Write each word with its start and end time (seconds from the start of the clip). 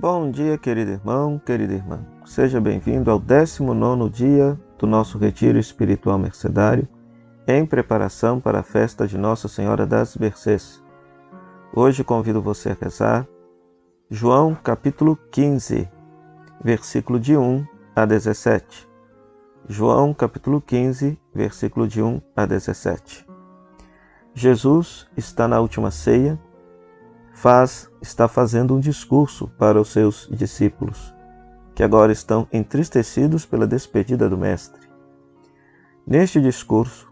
Bom 0.00 0.30
dia, 0.30 0.56
querido 0.56 0.92
irmão, 0.92 1.38
querida 1.38 1.74
irmã. 1.74 2.00
Seja 2.24 2.58
bem-vindo 2.58 3.10
ao 3.10 3.18
19 3.18 4.08
dia 4.08 4.58
do 4.78 4.86
nosso 4.86 5.18
retiro 5.18 5.58
espiritual 5.58 6.18
mercedário, 6.18 6.88
em 7.46 7.66
preparação 7.66 8.40
para 8.40 8.60
a 8.60 8.62
festa 8.62 9.06
de 9.06 9.18
Nossa 9.18 9.46
Senhora 9.46 9.84
das 9.84 10.16
Mercês. 10.16 10.82
Hoje 11.74 12.02
convido 12.02 12.40
você 12.40 12.70
a 12.70 12.76
rezar 12.80 13.28
João 14.08 14.54
capítulo 14.54 15.18
15, 15.30 15.86
versículo 16.64 17.20
de 17.20 17.36
1 17.36 17.66
a 17.94 18.06
17. 18.06 18.88
João 19.68 20.14
capítulo 20.14 20.62
15, 20.62 21.20
versículo 21.34 21.86
de 21.86 22.00
1 22.00 22.22
a 22.34 22.46
17. 22.46 23.26
Jesus 24.32 25.06
está 25.14 25.46
na 25.46 25.60
última 25.60 25.90
ceia 25.90 26.40
faz, 27.40 27.90
está 28.02 28.28
fazendo 28.28 28.76
um 28.76 28.80
discurso 28.80 29.48
para 29.56 29.80
os 29.80 29.88
seus 29.88 30.28
discípulos, 30.30 31.14
que 31.74 31.82
agora 31.82 32.12
estão 32.12 32.46
entristecidos 32.52 33.46
pela 33.46 33.66
despedida 33.66 34.28
do 34.28 34.36
Mestre. 34.36 34.86
Neste 36.06 36.38
discurso, 36.38 37.10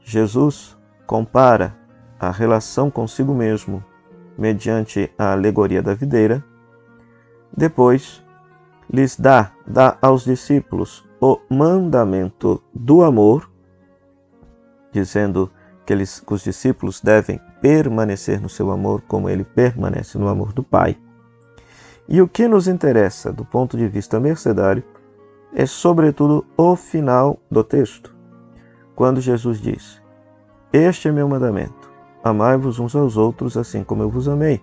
Jesus 0.00 0.76
compara 1.06 1.78
a 2.18 2.32
relação 2.32 2.90
consigo 2.90 3.32
mesmo 3.32 3.84
mediante 4.36 5.12
a 5.16 5.30
alegoria 5.30 5.80
da 5.80 5.94
videira. 5.94 6.44
Depois, 7.56 8.20
lhes 8.92 9.16
dá, 9.16 9.52
dá 9.64 9.96
aos 10.02 10.24
discípulos 10.24 11.08
o 11.20 11.38
mandamento 11.48 12.60
do 12.74 13.04
amor, 13.04 13.48
dizendo 14.90 15.52
que, 15.88 16.34
os 16.34 16.42
discípulos 16.42 17.00
devem 17.00 17.40
permanecer 17.62 18.40
no 18.42 18.48
seu 18.48 18.70
amor 18.70 19.00
como 19.08 19.30
ele 19.30 19.42
permanece 19.42 20.18
no 20.18 20.28
amor 20.28 20.52
do 20.52 20.62
Pai. 20.62 20.98
E 22.06 22.20
o 22.20 22.28
que 22.28 22.46
nos 22.46 22.68
interessa 22.68 23.32
do 23.32 23.44
ponto 23.44 23.76
de 23.76 23.88
vista 23.88 24.20
mercedário 24.20 24.84
é, 25.54 25.64
sobretudo, 25.64 26.44
o 26.58 26.76
final 26.76 27.38
do 27.50 27.64
texto, 27.64 28.14
quando 28.94 29.18
Jesus 29.18 29.58
diz: 29.60 30.02
Este 30.70 31.08
é 31.08 31.12
meu 31.12 31.26
mandamento, 31.26 31.90
amai-vos 32.22 32.78
uns 32.78 32.94
aos 32.94 33.16
outros 33.16 33.56
assim 33.56 33.82
como 33.82 34.02
eu 34.02 34.10
vos 34.10 34.28
amei. 34.28 34.62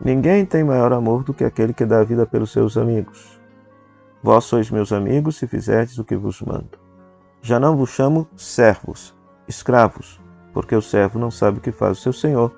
Ninguém 0.00 0.46
tem 0.46 0.62
maior 0.62 0.92
amor 0.92 1.24
do 1.24 1.34
que 1.34 1.42
aquele 1.42 1.74
que 1.74 1.84
dá 1.84 1.98
a 1.98 2.04
vida 2.04 2.24
pelos 2.24 2.52
seus 2.52 2.76
amigos. 2.76 3.40
Vós 4.22 4.44
sois 4.44 4.70
meus 4.70 4.92
amigos 4.92 5.36
se 5.36 5.48
fizerdes 5.48 5.98
o 5.98 6.04
que 6.04 6.16
vos 6.16 6.40
mando. 6.42 6.78
Já 7.42 7.58
não 7.58 7.76
vos 7.76 7.90
chamo 7.90 8.28
servos, 8.36 9.16
escravos, 9.48 10.17
porque 10.52 10.74
o 10.74 10.82
servo 10.82 11.18
não 11.18 11.30
sabe 11.30 11.58
o 11.58 11.60
que 11.60 11.72
faz 11.72 11.98
o 11.98 12.00
seu 12.00 12.12
senhor. 12.12 12.54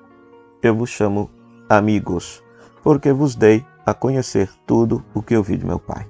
Eu 0.61 0.75
vos 0.75 0.89
chamo 0.89 1.29
amigos, 1.69 2.43
porque 2.83 3.11
vos 3.11 3.35
dei 3.35 3.65
a 3.85 3.93
conhecer 3.93 4.49
tudo 4.65 5.03
o 5.13 5.21
que 5.21 5.35
eu 5.35 5.43
vi 5.43 5.57
de 5.57 5.65
meu 5.65 5.79
Pai. 5.79 6.07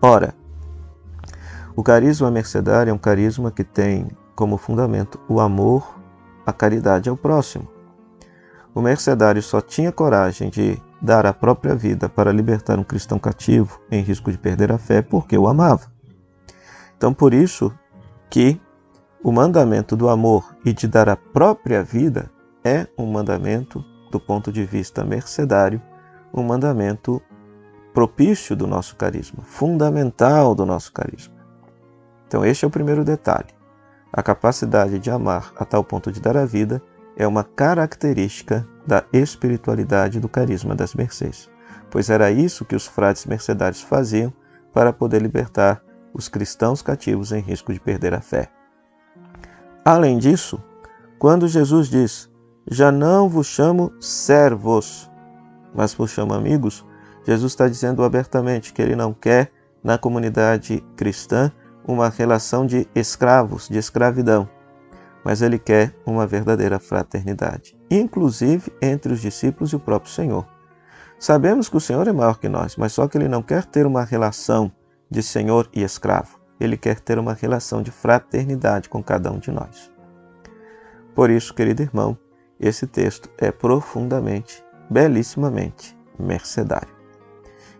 Ora, 0.00 0.34
o 1.76 1.82
carisma 1.82 2.30
mercedário 2.30 2.90
é 2.90 2.94
um 2.94 2.98
carisma 2.98 3.50
que 3.50 3.64
tem 3.64 4.08
como 4.34 4.56
fundamento 4.56 5.20
o 5.28 5.40
amor, 5.40 5.98
a 6.44 6.52
caridade 6.52 7.08
ao 7.08 7.16
próximo. 7.16 7.68
O 8.74 8.80
mercedário 8.80 9.42
só 9.42 9.60
tinha 9.60 9.92
coragem 9.92 10.50
de 10.50 10.80
dar 11.00 11.26
a 11.26 11.32
própria 11.32 11.74
vida 11.74 12.08
para 12.08 12.32
libertar 12.32 12.78
um 12.78 12.84
cristão 12.84 13.18
cativo 13.18 13.80
em 13.90 14.02
risco 14.02 14.32
de 14.32 14.38
perder 14.38 14.72
a 14.72 14.78
fé 14.78 15.00
porque 15.02 15.38
o 15.38 15.46
amava. 15.46 15.86
Então, 16.96 17.12
por 17.12 17.34
isso 17.34 17.72
que 18.30 18.60
o 19.24 19.32
mandamento 19.32 19.96
do 19.96 20.10
amor 20.10 20.54
e 20.66 20.70
de 20.70 20.86
dar 20.86 21.08
a 21.08 21.16
própria 21.16 21.82
vida 21.82 22.30
é 22.62 22.86
um 22.98 23.06
mandamento, 23.06 23.82
do 24.10 24.20
ponto 24.20 24.52
de 24.52 24.66
vista 24.66 25.02
mercedário, 25.02 25.80
um 26.32 26.42
mandamento 26.42 27.22
propício 27.94 28.54
do 28.54 28.66
nosso 28.66 28.96
carisma, 28.96 29.42
fundamental 29.42 30.54
do 30.54 30.66
nosso 30.66 30.92
carisma. 30.92 31.34
Então, 32.26 32.44
este 32.44 32.66
é 32.66 32.68
o 32.68 32.70
primeiro 32.70 33.02
detalhe. 33.02 33.48
A 34.12 34.22
capacidade 34.22 34.98
de 34.98 35.10
amar 35.10 35.54
a 35.56 35.64
tal 35.64 35.82
ponto 35.82 36.12
de 36.12 36.20
dar 36.20 36.36
a 36.36 36.44
vida 36.44 36.82
é 37.16 37.26
uma 37.26 37.44
característica 37.44 38.68
da 38.86 39.04
espiritualidade 39.10 40.20
do 40.20 40.28
carisma 40.28 40.74
das 40.74 40.94
mercês, 40.94 41.48
pois 41.90 42.10
era 42.10 42.30
isso 42.30 42.66
que 42.66 42.76
os 42.76 42.86
frades 42.86 43.24
mercedários 43.24 43.80
faziam 43.80 44.30
para 44.70 44.92
poder 44.92 45.22
libertar 45.22 45.82
os 46.12 46.28
cristãos 46.28 46.82
cativos 46.82 47.32
em 47.32 47.40
risco 47.40 47.72
de 47.72 47.80
perder 47.80 48.12
a 48.12 48.20
fé. 48.20 48.50
Além 49.84 50.16
disso, 50.16 50.62
quando 51.18 51.46
Jesus 51.46 51.88
diz: 51.88 52.30
Já 52.70 52.90
não 52.90 53.28
vos 53.28 53.46
chamo 53.46 53.92
servos, 54.00 55.10
mas 55.74 55.92
vos 55.92 56.10
chamo 56.10 56.32
amigos, 56.32 56.86
Jesus 57.26 57.52
está 57.52 57.68
dizendo 57.68 58.02
abertamente 58.02 58.72
que 58.72 58.80
ele 58.80 58.96
não 58.96 59.12
quer, 59.12 59.52
na 59.82 59.98
comunidade 59.98 60.82
cristã, 60.96 61.52
uma 61.86 62.08
relação 62.08 62.64
de 62.64 62.88
escravos, 62.94 63.68
de 63.68 63.76
escravidão, 63.76 64.48
mas 65.22 65.42
ele 65.42 65.58
quer 65.58 65.94
uma 66.06 66.26
verdadeira 66.26 66.78
fraternidade, 66.78 67.76
inclusive 67.90 68.72
entre 68.80 69.12
os 69.12 69.20
discípulos 69.20 69.74
e 69.74 69.76
o 69.76 69.80
próprio 69.80 70.10
Senhor. 70.10 70.46
Sabemos 71.18 71.68
que 71.68 71.76
o 71.76 71.80
Senhor 71.80 72.08
é 72.08 72.12
maior 72.12 72.38
que 72.38 72.48
nós, 72.48 72.76
mas 72.76 72.94
só 72.94 73.06
que 73.06 73.18
ele 73.18 73.28
não 73.28 73.42
quer 73.42 73.66
ter 73.66 73.84
uma 73.84 74.02
relação 74.02 74.72
de 75.10 75.22
senhor 75.22 75.68
e 75.74 75.82
escravo 75.82 76.43
ele 76.58 76.76
quer 76.76 77.00
ter 77.00 77.18
uma 77.18 77.34
relação 77.34 77.82
de 77.82 77.90
fraternidade 77.90 78.88
com 78.88 79.02
cada 79.02 79.30
um 79.30 79.38
de 79.38 79.50
nós. 79.50 79.92
Por 81.14 81.30
isso, 81.30 81.54
querido 81.54 81.82
irmão, 81.82 82.16
esse 82.58 82.86
texto 82.86 83.28
é 83.38 83.50
profundamente, 83.50 84.64
belíssimamente 84.90 85.96
mercedário. 86.18 86.94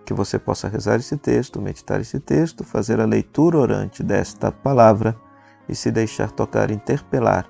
Que 0.05 0.13
você 0.13 0.39
possa 0.39 0.69
rezar 0.69 0.97
esse 0.97 1.17
texto, 1.17 1.61
meditar 1.61 2.01
esse 2.01 2.21
texto, 2.21 2.63
fazer 2.63 3.01
a 3.01 3.07
leitura 3.07 3.59
orante 3.59 4.03
desta 4.03 4.53
palavra 4.53 5.17
e 5.69 5.75
se 5.75 5.91
deixar 5.91 6.31
tocar, 6.31 6.71
interpelar 6.71 7.49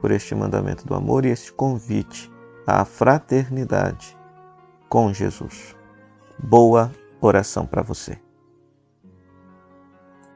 por 0.00 0.10
este 0.10 0.34
mandamento 0.34 0.86
do 0.86 0.94
amor 0.94 1.24
e 1.24 1.30
este 1.30 1.52
convite 1.52 2.30
à 2.66 2.84
fraternidade 2.84 4.16
com 4.88 5.12
Jesus. 5.12 5.74
Boa 6.38 6.92
oração 7.20 7.66
para 7.66 7.82
você. 7.82 8.25